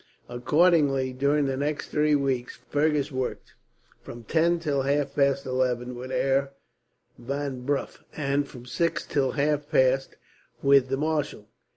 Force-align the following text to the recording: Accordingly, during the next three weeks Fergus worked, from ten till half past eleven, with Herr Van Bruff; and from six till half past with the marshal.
Accordingly, 0.27 1.13
during 1.13 1.45
the 1.45 1.55
next 1.55 1.89
three 1.89 2.15
weeks 2.15 2.59
Fergus 2.71 3.11
worked, 3.11 3.53
from 4.01 4.23
ten 4.23 4.59
till 4.59 4.81
half 4.81 5.13
past 5.13 5.45
eleven, 5.45 5.93
with 5.93 6.09
Herr 6.09 6.53
Van 7.19 7.67
Bruff; 7.67 8.03
and 8.17 8.47
from 8.47 8.65
six 8.65 9.05
till 9.05 9.33
half 9.33 9.69
past 9.69 10.15
with 10.63 10.89
the 10.89 10.97
marshal. 10.97 11.49